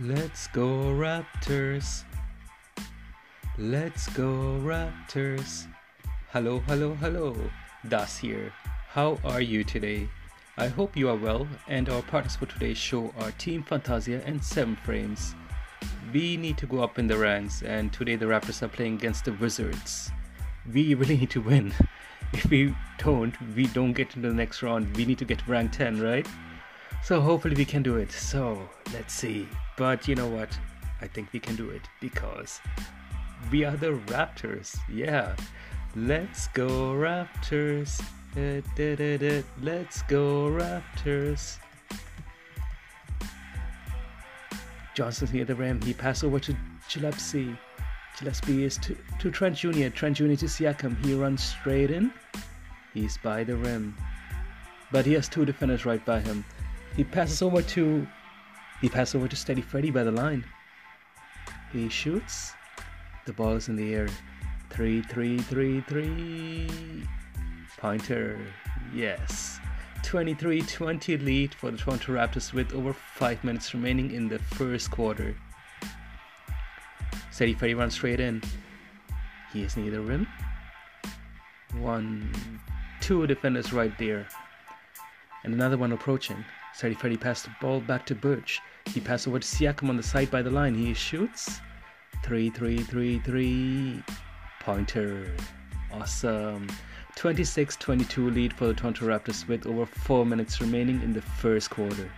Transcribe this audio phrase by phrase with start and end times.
[0.00, 2.04] Let's go Raptors.
[3.58, 5.66] Let's go Raptors.
[6.30, 7.34] Hello, hello, hello.
[7.88, 8.52] Das here.
[8.90, 10.08] How are you today?
[10.56, 14.40] I hope you are well, and our partners for today's show are Team Fantasia and
[14.44, 15.34] Seven Frames.
[16.12, 19.24] We need to go up in the ranks, and today the Raptors are playing against
[19.24, 20.12] the Wizards.
[20.72, 21.74] We really need to win.
[22.32, 24.96] If we don't, we don't get into the next round.
[24.96, 26.26] We need to get rank 10, right?
[27.02, 28.12] So hopefully we can do it.
[28.12, 29.48] So let's see.
[29.78, 30.50] But you know what?
[31.00, 32.60] I think we can do it because
[33.52, 34.76] we are the Raptors.
[34.92, 35.36] Yeah.
[35.94, 38.02] Let's go Raptors.
[38.34, 39.42] Da, da, da.
[39.62, 41.58] Let's go Raptors.
[44.94, 45.80] Johnson's near the rim.
[45.82, 46.56] He passes over to
[46.92, 47.56] Gillespie.
[48.18, 49.90] Gillespie is to, to Trent Jr.
[49.90, 50.34] Trent Jr.
[50.34, 50.98] to Siakam.
[51.06, 52.12] He runs straight in.
[52.94, 53.96] He's by the rim.
[54.90, 56.44] But he has two defenders right by him.
[56.96, 58.08] He passes over to
[58.80, 60.44] he passes over to Steady Freddy by the line.
[61.72, 62.52] He shoots.
[63.26, 64.08] The ball is in the air.
[64.70, 66.68] Three, three, three, three.
[67.78, 68.38] Pointer.
[68.94, 69.60] Yes.
[70.04, 74.90] 23 20 lead for the Toronto Raptors with over 5 minutes remaining in the first
[74.90, 75.36] quarter.
[77.30, 78.42] Steady Freddy runs straight in.
[79.52, 80.26] He is near the rim.
[81.78, 82.32] One,
[83.00, 84.28] two defenders right there.
[85.44, 86.44] And another one approaching.
[86.78, 88.60] Freddy passed the ball back to Birch.
[88.86, 90.76] He passed over to Siakam on the side by the line.
[90.76, 91.60] He shoots.
[92.22, 94.00] Three, three, three, three.
[94.60, 95.34] Pointer.
[95.92, 96.68] Awesome.
[97.16, 101.68] 26 22 lead for the Toronto Raptors with over 4 minutes remaining in the first
[101.68, 102.08] quarter.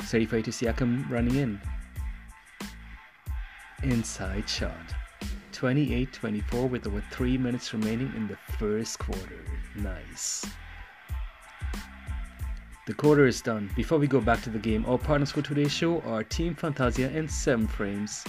[0.00, 1.60] Freddy to Siakam running in.
[3.84, 4.94] Inside shot.
[5.52, 9.44] 28 24 with over 3 minutes remaining in the first quarter.
[9.76, 10.44] Nice.
[12.86, 13.68] The quarter is done.
[13.74, 17.10] Before we go back to the game, our partners for today's show are Team Fantasia
[17.12, 18.24] and 7 Frames.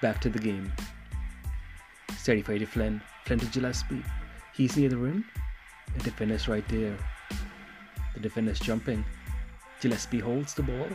[0.00, 0.72] Back to the game.
[2.16, 3.02] Steady to Flynn.
[3.26, 4.02] Flynn to Gillespie.
[4.54, 5.26] He's near the rim.
[5.94, 6.96] The defender's right there.
[8.14, 9.04] The defender's jumping.
[9.82, 10.88] Gillespie holds the ball.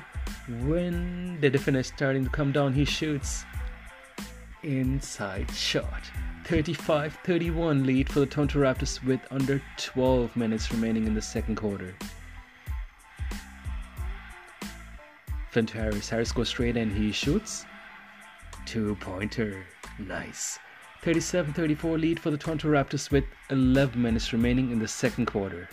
[0.63, 3.45] When the defender's starting to come down, he shoots.
[4.63, 6.01] Inside shot.
[6.45, 11.57] 35 31 lead for the Toronto Raptors with under 12 minutes remaining in the second
[11.57, 11.93] quarter.
[15.53, 16.09] Flynn to Harris.
[16.09, 16.89] Harris goes straight in.
[16.89, 17.67] He shoots.
[18.65, 19.63] Two pointer.
[19.99, 20.57] Nice.
[21.03, 25.69] 37 34 lead for the Toronto Raptors with 11 minutes remaining in the second quarter.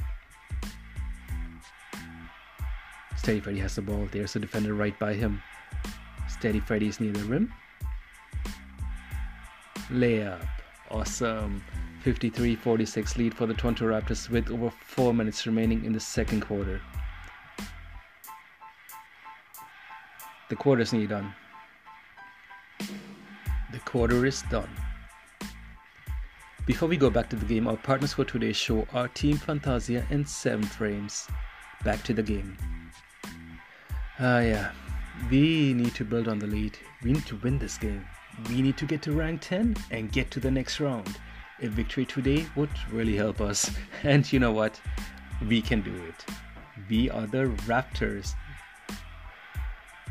[3.17, 4.07] Steady Freddy has the ball.
[4.13, 5.43] There's a defender right by him.
[6.29, 7.51] Steady Freddy is near the rim.
[9.89, 10.47] Layup.
[10.91, 11.65] Awesome.
[12.03, 16.43] 53 46 lead for the Toronto Raptors with over 4 minutes remaining in the second
[16.43, 16.83] quarter.
[20.51, 21.33] The quarter is nearly done.
[22.81, 24.69] The quarter is done.
[26.67, 30.05] Before we go back to the game, our partners for today's show are Team Fantasia
[30.11, 31.29] and 7 Frames.
[31.85, 32.57] Back to the game.
[34.19, 34.73] Ah, uh, yeah.
[35.31, 36.77] We need to build on the lead.
[37.05, 38.05] We need to win this game.
[38.49, 41.17] We need to get to rank 10 and get to the next round.
[41.63, 43.71] A victory today would really help us.
[44.03, 44.81] And you know what?
[45.47, 46.25] We can do it.
[46.89, 48.35] We are the Raptors.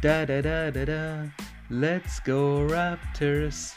[0.02, 1.28] Da da da da da.
[1.70, 3.76] Let's go Raptors.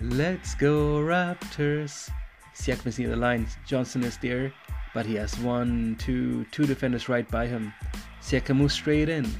[0.00, 2.08] Let's go Raptors.
[2.54, 3.46] Siakam is near the line.
[3.66, 4.50] Johnson is there,
[4.94, 7.74] but he has one, two, two defenders right by him.
[8.22, 9.30] Siakam moves straight in.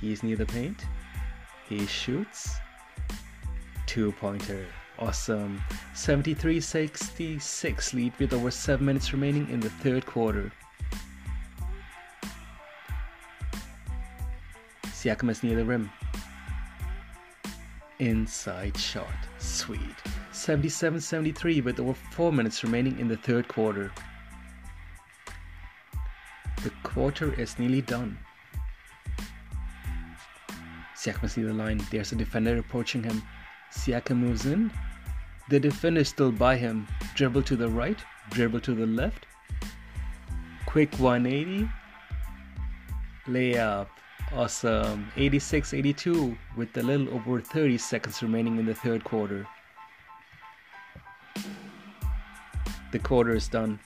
[0.00, 0.84] He's near the paint.
[1.68, 2.56] He shoots.
[3.86, 4.66] Two pointer.
[4.98, 5.62] Awesome.
[5.94, 10.50] 73 66 lead with over 7 minutes remaining in the third quarter.
[15.04, 15.90] Siakam is near the rim.
[17.98, 19.28] Inside shot.
[19.36, 19.98] Sweet.
[20.32, 23.92] 77 73 with over 4 minutes remaining in the third quarter.
[26.62, 28.18] The quarter is nearly done.
[30.96, 31.84] Siakam is near the line.
[31.90, 33.22] There's a defender approaching him.
[33.70, 34.70] Siakam moves in.
[35.50, 36.88] The defender is still by him.
[37.14, 37.98] Dribble to the right,
[38.30, 39.26] dribble to the left.
[40.64, 41.68] Quick 180.
[43.28, 43.88] Layup.
[44.32, 45.10] Awesome.
[45.16, 49.46] 86 82 with a little over 30 seconds remaining in the third quarter.
[52.90, 53.78] The quarter is done.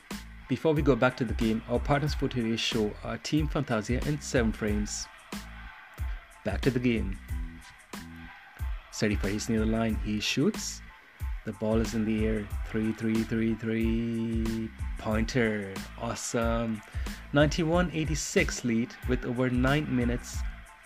[0.48, 4.00] Before we go back to the game, our partners for today's show are Team Fantasia
[4.06, 5.06] and 7 Frames.
[6.44, 7.18] Back to the game.
[8.90, 9.98] Steady Freddy's near the line.
[10.04, 10.80] He shoots.
[11.48, 12.46] The ball is in the air.
[12.68, 14.68] 3 3 3 3.
[14.98, 15.72] Pointer.
[15.98, 16.82] Awesome.
[17.32, 20.36] 91 86 lead with over 9 minutes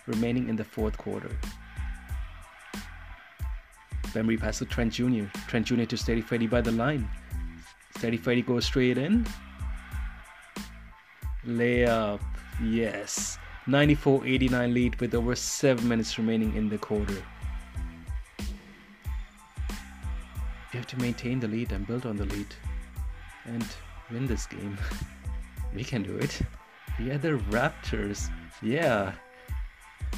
[0.07, 1.37] remaining in the fourth quarter.
[4.13, 5.25] Bembry pass to Trent Jr.
[5.49, 5.83] Trent Jr.
[5.83, 7.09] to Steady Freddy by the line.
[7.97, 9.27] Steady Freddy goes straight in.
[11.45, 12.21] Layup.
[12.63, 13.37] Yes.
[13.67, 17.21] 94 89 lead with over 7 minutes remaining in the quarter.
[20.73, 22.47] You have to maintain the lead and build on the lead
[23.45, 23.63] and
[24.09, 24.75] win this game.
[25.75, 26.41] we can do it.
[26.97, 28.27] We are the Raptors.
[28.63, 29.13] Yeah.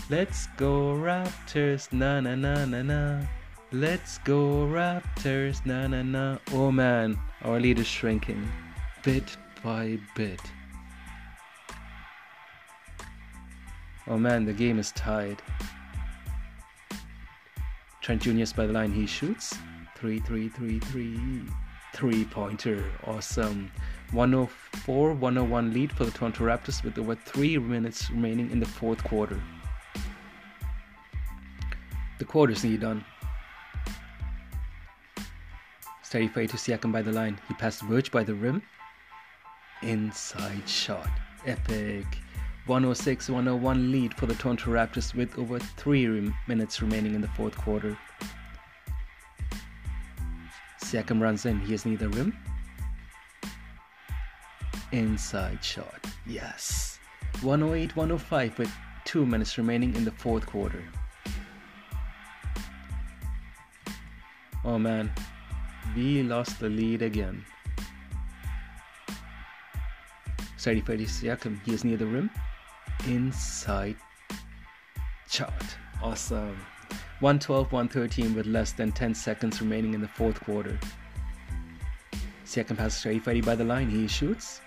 [0.10, 1.92] Let's go Raptors.
[1.92, 3.22] Na na na na na.
[3.74, 5.66] Let's go Raptors.
[5.66, 6.38] Na na na.
[6.54, 8.50] Oh man, our lead is shrinking
[9.04, 10.40] bit by bit.
[14.08, 15.42] Oh man, the game is tied.
[18.00, 18.46] Trent Jr.
[18.56, 18.94] by the line.
[18.94, 19.58] He shoots.
[19.96, 21.20] 3 3 3 3.
[21.94, 22.84] Three pointer.
[23.06, 23.72] Awesome.
[24.12, 29.04] 104 101 lead for the Toronto Raptors with over 3 minutes remaining in the fourth
[29.04, 29.42] quarter.
[32.20, 33.06] The quarter's nearly done.
[36.04, 37.40] Steady Freddy to Siakam by the line.
[37.48, 38.62] He passed Birch by the rim.
[39.82, 41.10] Inside shot.
[41.46, 42.06] Epic.
[42.68, 47.56] 106 101 lead for the Toronto Raptors with over 3 minutes remaining in the fourth
[47.56, 47.98] quarter.
[50.96, 51.60] Siakam runs in.
[51.60, 52.34] He is near the rim.
[54.94, 56.06] Inside shot.
[56.26, 57.00] Yes.
[57.42, 58.72] 108 105 with
[59.04, 60.82] 2 minutes remaining in the fourth quarter.
[64.64, 65.12] Oh man,
[65.98, 67.46] we lost the lead again.
[70.56, 72.30] Steady Freddy Siakam, he is near the rim
[73.06, 73.98] inside
[75.30, 75.78] shot.
[76.02, 76.58] Awesome.
[77.22, 80.78] 112 113 with less than 10 seconds remaining in the fourth quarter.
[82.44, 83.90] Second pass Steady Freddy by the line.
[83.90, 84.60] He shoots.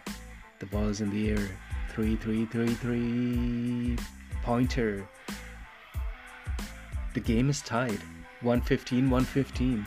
[0.59, 1.49] The ball is in the air.
[1.91, 3.97] 3 3 3 3
[4.43, 5.07] pointer.
[7.13, 8.01] The game is tied.
[8.41, 9.85] 115 115.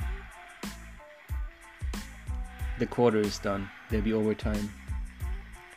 [2.78, 3.70] The quarter is done.
[3.90, 4.72] There'll be overtime.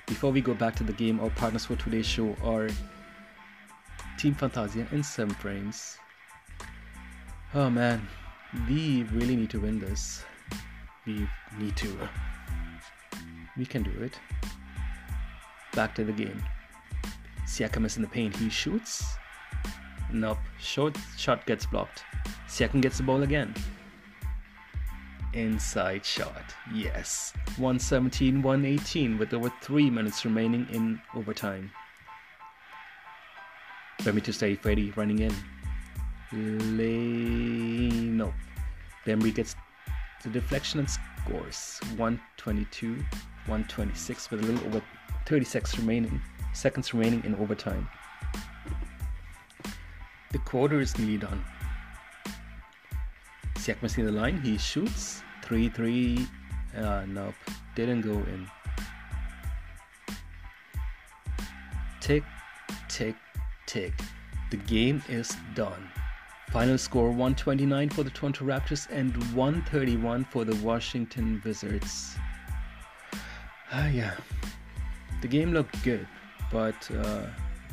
[0.06, 2.68] Before we go back to the game, our partners for today's show are
[4.18, 5.96] Team Fantasia and 7 Frames.
[7.56, 8.06] Oh man,
[8.68, 10.24] we really need to win this.
[11.06, 11.98] We need to.
[13.56, 14.18] We can do it.
[15.72, 16.42] Back to the game.
[17.46, 18.34] Siakam is in the paint.
[18.34, 19.04] He shoots.
[20.12, 20.38] Nope.
[20.58, 22.02] Short shot gets blocked.
[22.48, 23.54] Siakam gets the ball again
[25.34, 26.54] inside shot.
[26.72, 27.32] Yes.
[27.56, 31.70] 117 118 with over 3 minutes remaining in overtime.
[34.04, 35.34] Let me to Steady Freddy running in.
[36.32, 38.32] Lay no.
[39.06, 39.56] Bembry gets
[40.22, 42.94] the deflection and scores 122
[43.46, 44.82] 126 with a little over
[45.26, 46.20] 36 remaining
[46.54, 47.88] seconds remaining in overtime.
[50.32, 51.44] The quarter is nearly done.
[53.56, 54.40] Siakam in the line.
[54.40, 55.22] He shoots.
[55.42, 56.26] 3 3.
[56.76, 57.34] Uh, nope.
[57.74, 58.46] Didn't go in.
[62.00, 62.24] Tick,
[62.88, 63.16] tick,
[63.66, 63.94] tick.
[64.50, 65.88] The game is done.
[66.54, 72.14] Final score 129 for the Toronto Raptors and 131 for the Washington Wizards.
[73.72, 74.14] Ah, yeah.
[75.20, 76.06] The game looked good,
[76.52, 77.22] but uh,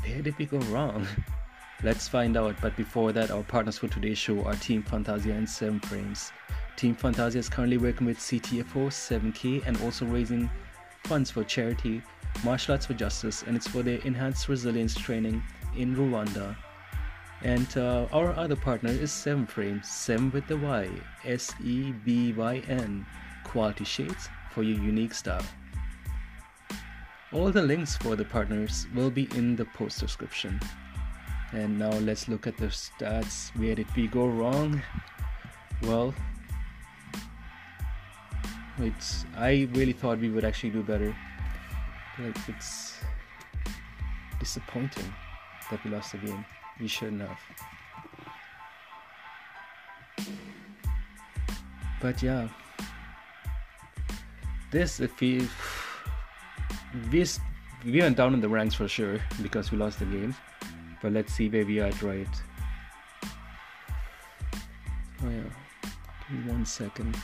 [0.03, 1.05] where did we go wrong?
[1.83, 2.55] Let's find out.
[2.59, 6.31] But before that, our partners for today's show are Team Fantasia and 7 Frames.
[6.75, 10.49] Team Fantasia is currently working with CTFO 7K and also raising
[11.03, 12.01] funds for charity
[12.43, 15.43] Martial Arts for Justice, and it's for their enhanced resilience training
[15.77, 16.55] in Rwanda.
[17.43, 20.89] And uh, our other partner is 7 Frame, 7 with the Y,
[21.25, 23.05] S E B Y N,
[23.43, 25.45] quality shades for your unique style.
[27.33, 30.59] All the links for the partners will be in the post description.
[31.53, 33.55] And now let's look at the stats.
[33.57, 34.81] Where did we go wrong?
[35.83, 36.13] Well,
[38.79, 41.15] it's I really thought we would actually do better.
[42.19, 42.97] Like it's
[44.39, 45.13] disappointing
[45.71, 46.45] that we lost the game.
[46.81, 47.39] We shouldn't have.
[52.01, 52.47] But yeah,
[54.71, 55.47] this if we
[57.11, 57.25] we
[57.85, 60.35] we went down in the ranks for sure because we lost the game.
[61.03, 62.27] But let's see where we are at right.
[65.23, 65.43] Oh yeah.
[66.29, 67.15] Give me one second.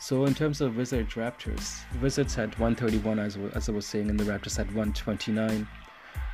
[0.00, 4.18] So in terms of Wizards Raptors, Wizards had 131 as, as I was saying, and
[4.18, 5.66] the Raptors had 129.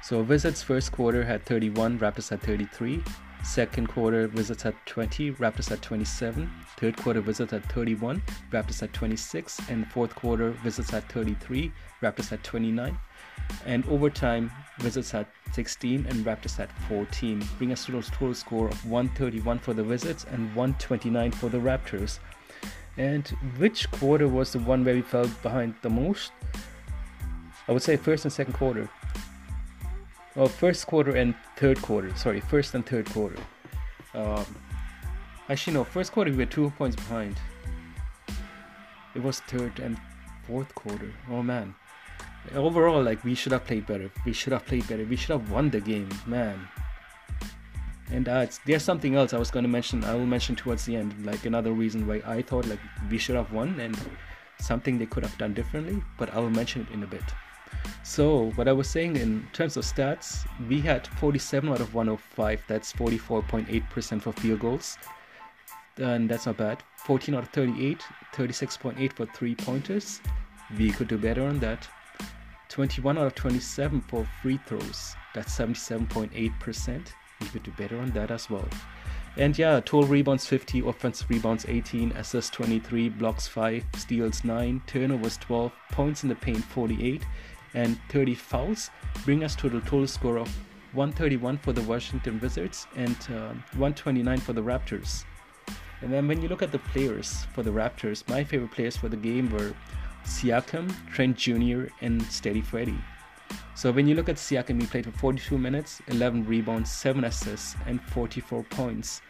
[0.02, 3.02] So Wizards first quarter had 31, Raptors had 33.
[3.42, 6.50] Second quarter, Wizards at 20, Raptors at 27.
[6.78, 9.61] Third quarter, Wizards at 31, Raptors at 26.
[9.69, 12.99] And fourth quarter, Wizards at 33, Raptors at 29.
[13.66, 14.50] And overtime,
[14.83, 19.59] Wizards at 16 and Raptors at 14, bring us to a total score of 131
[19.59, 22.19] for the Wizards and 129 for the Raptors.
[22.97, 23.28] And
[23.59, 26.33] which quarter was the one where we fell behind the most?
[27.69, 28.88] I would say first and second quarter.
[30.40, 32.16] Well, first quarter and third quarter.
[32.16, 33.37] Sorry, first and third quarter.
[34.14, 34.47] Um,
[35.50, 35.85] actually, no.
[35.85, 37.37] First quarter we were two points behind.
[39.14, 39.99] It was third and
[40.47, 41.12] fourth quarter.
[41.30, 41.75] Oh man.
[42.54, 44.11] Overall, like we should have played better.
[44.25, 45.04] We should have played better.
[45.04, 46.66] We should have won the game, man.
[48.11, 50.04] And uh, there's something else I was going to mention.
[50.04, 52.80] I will mention towards the end, like another reason why I thought like
[53.11, 53.94] we should have won and
[54.59, 56.02] something they could have done differently.
[56.16, 57.25] But I will mention it in a bit.
[58.11, 62.61] So what I was saying in terms of stats, we had 47 out of 105.
[62.67, 64.99] That's 44.8% for field goals.
[65.97, 66.83] And that's not bad.
[66.97, 70.21] 14 out of 38, 36.8 for three pointers.
[70.76, 71.87] We could do better on that.
[72.69, 75.14] 21 out of 27 for free throws.
[75.33, 77.07] That's 77.8%.
[77.40, 78.69] We could do better on that as well.
[79.37, 85.37] And yeah, total rebounds 50, offensive rebounds 18, assists 23, blocks 5, steals 9, turnovers
[85.37, 87.23] 12, points in the paint 48,
[87.75, 88.91] and 30 fouls,
[89.25, 90.49] bring us to the total score of
[90.93, 95.25] 131 for the Washington Wizards and uh, 129 for the Raptors.
[96.03, 99.09] And then when you look at the players for the Raptors, my favorite players for
[99.09, 99.75] the game were
[100.25, 102.99] Siakam, Trent Jr., and Steady Freddy.
[103.75, 107.77] So when you look at Siakam, he played for 42 minutes, 11 rebounds, 7 assists,
[107.87, 109.23] and 44 points.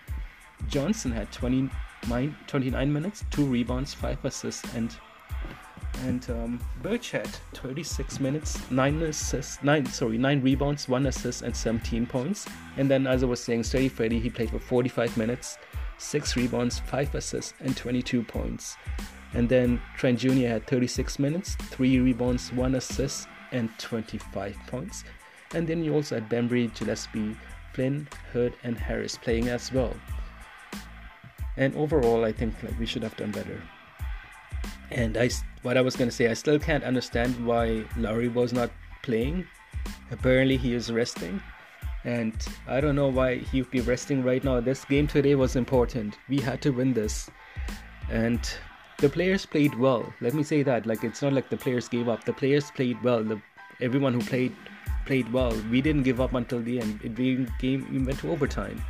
[0.69, 4.97] Johnson had 29, 29 minutes, 2 rebounds, 5 assists, and
[6.05, 11.55] and um, Birch had 36 minutes, 9 assists, 9 sorry, 9 rebounds, 1 assist, and
[11.55, 12.47] 17 points.
[12.77, 15.59] And then, as I was saying, Steady Freddy he played for 45 minutes,
[15.99, 18.77] 6 rebounds, 5 assists, and 22 points.
[19.35, 20.49] And then Trent Jr.
[20.49, 25.05] had 36 minutes, 3 rebounds, 1 assist, and 25 points.
[25.55, 27.37] And then you also had Bembry, Gillespie,
[27.73, 29.95] Flynn, Hurd, and Harris playing as well.
[31.57, 33.61] And overall, I think like we should have done better.
[34.91, 35.31] And I,
[35.63, 38.71] what I was gonna say, I still can't understand why Lowry was not
[39.03, 39.47] playing.
[40.11, 41.41] Apparently, he is resting,
[42.05, 42.35] and
[42.67, 44.61] I don't know why he would be resting right now.
[44.61, 46.19] This game today was important.
[46.29, 47.31] We had to win this,
[48.11, 48.41] and
[48.99, 50.13] the players played well.
[50.21, 50.87] Let me say that.
[50.87, 52.25] Like it's not like the players gave up.
[52.25, 53.23] The players played well.
[53.23, 53.41] The,
[53.81, 54.55] everyone who played
[55.07, 55.55] played well.
[55.71, 57.01] We didn't give up until the end.
[57.03, 58.83] It game even went to overtime.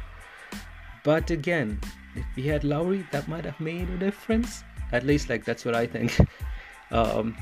[1.04, 1.80] But again,
[2.14, 4.64] if we had Lowry, that might have made a difference.
[4.92, 6.16] At least, like that's what I think.
[6.90, 7.36] um,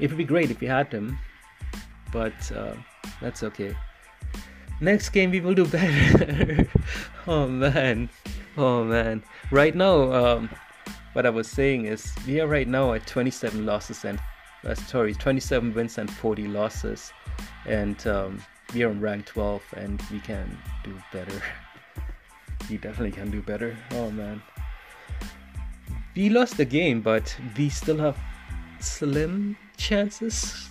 [0.00, 1.18] it would be great if we had him,
[2.12, 2.74] but uh,
[3.20, 3.74] that's okay.
[4.80, 6.68] Next game we will do better.
[7.26, 8.08] oh man,
[8.56, 9.22] oh man.
[9.50, 10.50] Right now, um,
[11.14, 14.20] what I was saying is we are right now at 27 losses and
[14.64, 17.12] uh, sorry, 27 wins and 40 losses,
[17.66, 18.42] and um,
[18.74, 21.42] we are on rank 12, and we can do better.
[22.70, 23.76] we definitely can do better.
[23.92, 24.42] Oh man
[26.18, 28.18] we lost the game, but we still have
[28.80, 30.68] slim chances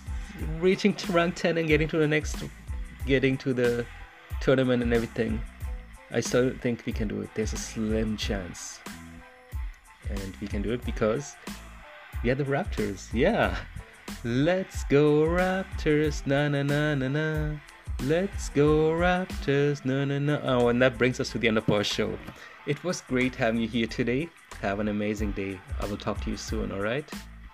[0.60, 2.36] reaching to rank 10 and getting to the next,
[3.06, 3.86] getting to the
[4.42, 5.40] tournament and everything.
[6.10, 7.30] I still think we can do it.
[7.34, 8.80] There's a slim chance.
[10.10, 11.34] And we can do it because
[12.22, 13.08] we are the Raptors.
[13.14, 13.56] Yeah.
[14.24, 16.26] Let's go Raptors.
[16.26, 17.56] Na na na na na.
[18.02, 19.82] Let's go Raptors.
[19.86, 20.40] Na na na.
[20.42, 22.18] Oh, and that brings us to the end of our show.
[22.66, 24.28] It was great having you here today.
[24.60, 25.60] Have an amazing day.
[25.80, 27.08] I will talk to you soon, alright?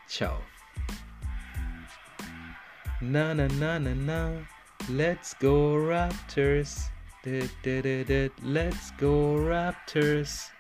[0.09, 0.39] Ciao.
[3.01, 4.31] Na na na na na.
[4.89, 6.89] Let's go Raptors.
[7.25, 10.51] Let's go Raptors.